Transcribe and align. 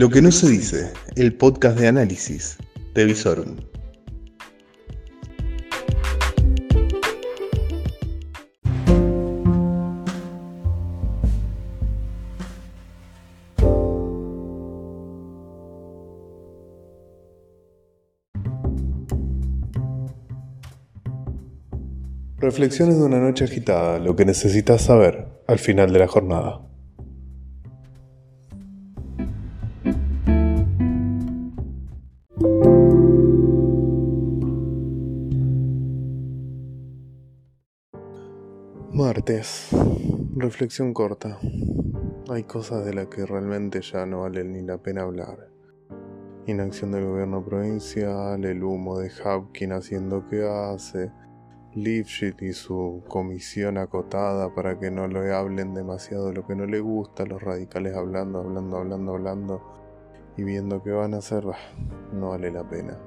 Lo 0.00 0.08
que 0.08 0.22
no 0.22 0.32
se 0.32 0.48
dice, 0.48 0.94
el 1.14 1.34
podcast 1.34 1.78
de 1.78 1.86
análisis 1.86 2.56
de. 2.94 3.68
Reflexiones 22.38 22.96
de 22.96 23.04
una 23.04 23.20
noche 23.20 23.44
agitada, 23.44 23.98
lo 23.98 24.16
que 24.16 24.24
necesitas 24.24 24.80
saber 24.80 25.28
al 25.46 25.58
final 25.58 25.92
de 25.92 25.98
la 25.98 26.08
jornada. 26.08 26.69
Martes. 39.00 39.68
Reflexión 40.36 40.92
corta. 40.92 41.38
Hay 42.28 42.44
cosas 42.44 42.84
de 42.84 42.92
las 42.92 43.06
que 43.06 43.24
realmente 43.24 43.80
ya 43.80 44.04
no 44.04 44.20
vale 44.20 44.44
ni 44.44 44.60
la 44.60 44.76
pena 44.76 45.04
hablar. 45.04 45.48
Inacción 46.46 46.92
del 46.92 47.06
gobierno 47.06 47.42
provincial, 47.42 48.44
el 48.44 48.62
humo 48.62 48.98
de 48.98 49.10
Hapkin 49.10 49.72
haciendo 49.72 50.28
que 50.28 50.46
hace, 50.46 51.10
Lipschitz 51.72 52.42
y 52.42 52.52
su 52.52 53.02
comisión 53.08 53.78
acotada 53.78 54.54
para 54.54 54.78
que 54.78 54.90
no 54.90 55.08
le 55.08 55.32
hablen 55.32 55.72
demasiado 55.72 56.28
de 56.28 56.34
lo 56.34 56.46
que 56.46 56.54
no 56.54 56.66
le 56.66 56.80
gusta, 56.80 57.24
los 57.24 57.42
radicales 57.42 57.96
hablando, 57.96 58.40
hablando, 58.40 58.76
hablando, 58.76 59.12
hablando 59.12 59.62
y 60.36 60.42
viendo 60.42 60.82
qué 60.82 60.90
van 60.90 61.14
a 61.14 61.18
hacer, 61.18 61.46
no 62.12 62.28
vale 62.28 62.50
la 62.50 62.68
pena. 62.68 62.98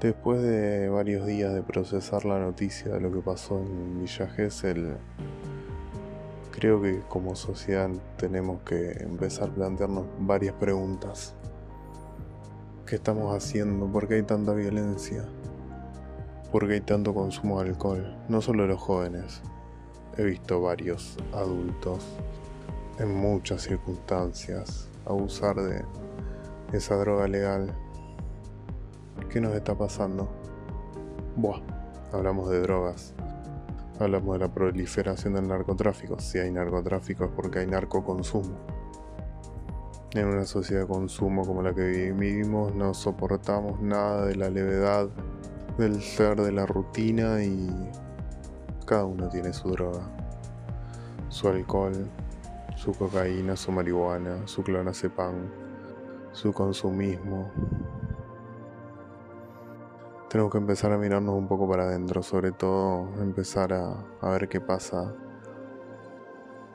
Después 0.00 0.42
de 0.42 0.90
varios 0.90 1.26
días 1.26 1.54
de 1.54 1.62
procesar 1.62 2.26
la 2.26 2.38
noticia 2.38 2.92
de 2.92 3.00
lo 3.00 3.10
que 3.10 3.20
pasó 3.20 3.58
en 3.58 4.00
Villa 4.00 4.28
Gesell, 4.28 4.98
creo 6.50 6.82
que 6.82 7.00
como 7.08 7.34
sociedad 7.34 7.88
tenemos 8.18 8.60
que 8.60 8.92
empezar 9.02 9.48
a 9.48 9.54
plantearnos 9.54 10.04
varias 10.18 10.54
preguntas. 10.54 11.34
¿Qué 12.84 12.96
estamos 12.96 13.34
haciendo? 13.34 13.86
¿Por 13.86 14.06
qué 14.06 14.16
hay 14.16 14.22
tanta 14.22 14.52
violencia? 14.52 15.24
¿Por 16.52 16.68
qué 16.68 16.74
hay 16.74 16.80
tanto 16.82 17.14
consumo 17.14 17.62
de 17.62 17.70
alcohol? 17.70 18.16
No 18.28 18.42
solo 18.42 18.66
los 18.66 18.80
jóvenes. 18.80 19.40
He 20.18 20.24
visto 20.24 20.60
varios 20.60 21.16
adultos 21.32 22.06
en 22.98 23.14
muchas 23.14 23.62
circunstancias 23.62 24.88
abusar 25.06 25.56
de 25.56 25.84
esa 26.72 26.96
droga 26.96 27.28
legal. 27.28 27.74
¿Qué 29.28 29.40
nos 29.40 29.54
está 29.54 29.74
pasando? 29.74 30.28
Buah, 31.36 31.60
hablamos 32.12 32.50
de 32.50 32.60
drogas. 32.60 33.14
Hablamos 33.98 34.34
de 34.34 34.38
la 34.40 34.52
proliferación 34.52 35.34
del 35.34 35.48
narcotráfico. 35.48 36.20
Si 36.20 36.38
hay 36.38 36.50
narcotráfico 36.50 37.24
es 37.24 37.30
porque 37.30 37.60
hay 37.60 37.66
narcoconsumo. 37.66 38.56
En 40.12 40.28
una 40.28 40.44
sociedad 40.44 40.82
de 40.82 40.86
consumo 40.86 41.44
como 41.44 41.62
la 41.62 41.74
que 41.74 42.12
vivimos 42.12 42.74
no 42.74 42.94
soportamos 42.94 43.80
nada 43.80 44.26
de 44.26 44.36
la 44.36 44.48
levedad 44.48 45.08
del 45.76 46.00
ser 46.00 46.40
de 46.40 46.52
la 46.52 46.64
rutina 46.64 47.42
y 47.42 47.90
cada 48.86 49.04
uno 49.04 49.28
tiene 49.28 49.52
su 49.52 49.70
droga, 49.70 50.00
su 51.28 51.48
alcohol, 51.48 52.08
su 52.76 52.92
cocaína, 52.92 53.56
su 53.56 53.72
marihuana, 53.72 54.46
su 54.46 54.62
clonazepam, 54.62 55.34
su 56.32 56.52
consumismo. 56.52 57.50
Tenemos 60.28 60.50
que 60.50 60.58
empezar 60.58 60.92
a 60.92 60.98
mirarnos 60.98 61.36
un 61.36 61.46
poco 61.46 61.68
para 61.68 61.84
adentro, 61.84 62.22
sobre 62.22 62.50
todo 62.50 63.08
empezar 63.22 63.72
a, 63.72 63.94
a 64.20 64.30
ver 64.30 64.48
qué 64.48 64.60
pasa 64.60 65.14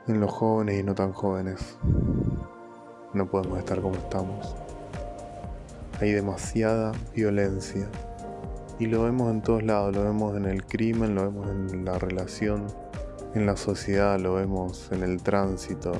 en 0.08 0.20
los 0.22 0.32
jóvenes 0.32 0.80
y 0.80 0.84
no 0.84 0.96
tan 0.96 1.12
jóvenes. 1.12 1.78
No 3.14 3.30
podemos 3.30 3.60
estar 3.60 3.82
como 3.82 3.96
estamos. 3.96 4.56
Hay 6.00 6.12
demasiada 6.12 6.94
violencia. 7.14 7.90
Y 8.80 8.88
lo 8.88 9.04
vemos 9.04 9.30
en 9.30 9.42
todos 9.42 9.64
lados, 9.64 9.96
lo 9.96 10.04
vemos 10.04 10.36
en 10.38 10.46
el 10.46 10.66
crimen, 10.66 11.14
lo 11.14 11.24
vemos 11.24 11.50
en 11.50 11.86
la 11.86 12.00
relación, 12.00 12.66
en 13.36 13.46
la 13.46 13.58
sociedad, 13.58 14.18
lo 14.18 14.36
vemos 14.36 14.90
en 14.92 15.04
el 15.04 15.22
tránsito. 15.22 15.92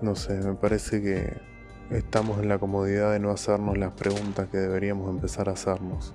No 0.00 0.14
sé, 0.14 0.34
me 0.34 0.54
parece 0.54 1.00
que 1.02 1.53
estamos 1.90 2.38
en 2.38 2.48
la 2.48 2.58
comodidad 2.58 3.12
de 3.12 3.20
no 3.20 3.30
hacernos 3.30 3.78
las 3.78 3.92
preguntas 3.92 4.48
que 4.48 4.58
deberíamos 4.58 5.10
empezar 5.10 5.48
a 5.48 5.52
hacernos. 5.52 6.12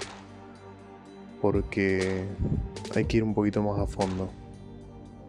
Porque 1.41 2.25
hay 2.95 3.05
que 3.05 3.17
ir 3.17 3.23
un 3.23 3.33
poquito 3.33 3.63
más 3.63 3.79
a 3.79 3.87
fondo. 3.87 4.29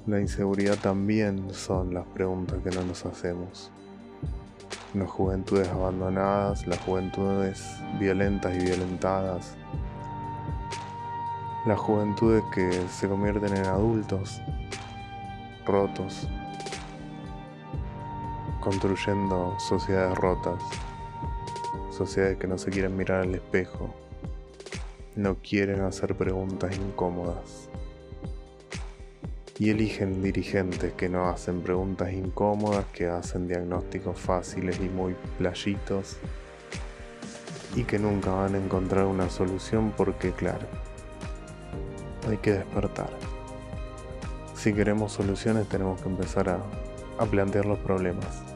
La 0.06 0.20
inseguridad 0.20 0.76
también 0.76 1.52
son 1.52 1.94
las 1.94 2.06
preguntas 2.06 2.58
que 2.64 2.70
no 2.70 2.82
nos 2.84 3.04
hacemos 3.06 3.70
las 4.94 5.08
juventudes 5.08 5.68
abandonadas, 5.68 6.66
las 6.66 6.78
juventudes 6.80 7.76
violentas 7.98 8.54
y 8.56 8.64
violentadas, 8.64 9.56
las 11.66 11.78
juventudes 11.78 12.42
que 12.52 12.70
se 12.88 13.08
convierten 13.08 13.56
en 13.56 13.66
adultos 13.66 14.40
rotos, 15.64 16.28
construyendo 18.60 19.58
sociedades 19.58 20.16
rotas, 20.16 20.62
sociedades 21.90 22.38
que 22.38 22.46
no 22.46 22.58
se 22.58 22.70
quieren 22.70 22.96
mirar 22.96 23.22
al 23.22 23.34
espejo, 23.34 23.94
no 25.16 25.36
quieren 25.36 25.80
hacer 25.82 26.14
preguntas 26.14 26.76
incómodas 26.76 27.68
y 29.60 29.68
eligen 29.68 30.22
dirigentes 30.22 30.94
que 30.94 31.10
no 31.10 31.28
hacen 31.28 31.60
preguntas 31.60 32.12
incómodas, 32.14 32.86
que 32.94 33.08
hacen 33.08 33.46
diagnósticos 33.46 34.18
fáciles 34.18 34.80
y 34.80 34.88
muy 34.88 35.14
playitos 35.36 36.16
y 37.76 37.84
que 37.84 37.98
nunca 37.98 38.32
van 38.32 38.54
a 38.54 38.58
encontrar 38.58 39.04
una 39.04 39.28
solución 39.28 39.92
porque 39.94 40.32
claro, 40.32 40.66
hay 42.26 42.38
que 42.38 42.52
despertar. 42.52 43.10
Si 44.54 44.72
queremos 44.72 45.12
soluciones 45.12 45.68
tenemos 45.68 46.00
que 46.00 46.08
empezar 46.08 46.48
a, 46.48 46.58
a 47.18 47.26
plantear 47.26 47.66
los 47.66 47.78
problemas. 47.80 48.49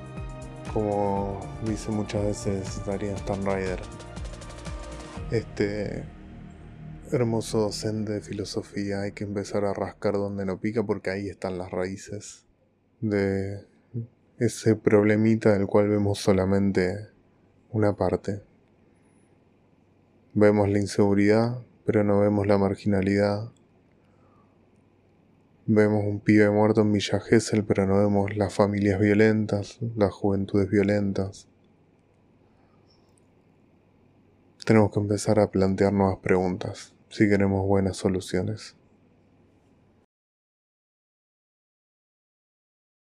Como 0.74 1.40
dice 1.64 1.92
muchas 1.92 2.24
veces 2.24 2.84
Darío 2.84 3.16
Stanrider, 3.16 3.80
este 5.30 6.04
Hermoso 7.12 7.60
docente 7.60 8.14
de 8.14 8.20
filosofía, 8.20 9.02
hay 9.02 9.12
que 9.12 9.22
empezar 9.22 9.64
a 9.64 9.72
rascar 9.72 10.14
donde 10.14 10.44
no 10.44 10.58
pica 10.58 10.82
porque 10.82 11.10
ahí 11.10 11.28
están 11.28 11.58
las 11.58 11.70
raíces 11.70 12.44
de 13.00 13.64
ese 14.38 14.74
problemita 14.74 15.52
del 15.52 15.68
cual 15.68 15.88
vemos 15.88 16.18
solamente 16.18 17.08
una 17.70 17.94
parte. 17.94 18.42
Vemos 20.32 20.68
la 20.68 20.80
inseguridad, 20.80 21.62
pero 21.86 22.02
no 22.02 22.18
vemos 22.18 22.48
la 22.48 22.58
marginalidad. 22.58 23.52
Vemos 25.66 26.04
un 26.04 26.20
pibe 26.20 26.50
muerto 26.50 26.82
en 26.82 26.92
Villa 26.92 27.20
Gesell, 27.20 27.64
pero 27.64 27.86
no 27.86 27.96
vemos 27.96 28.36
las 28.36 28.52
familias 28.52 29.00
violentas, 29.00 29.78
las 29.96 30.12
juventudes 30.12 30.68
violentas. 30.68 31.48
Tenemos 34.66 34.90
que 34.92 35.00
empezar 35.00 35.40
a 35.40 35.50
plantear 35.50 35.94
nuevas 35.94 36.18
preguntas 36.18 36.92
si 37.08 37.30
queremos 37.30 37.66
buenas 37.66 37.96
soluciones. 37.96 38.76